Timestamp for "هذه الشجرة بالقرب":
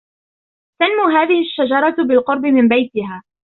1.17-2.45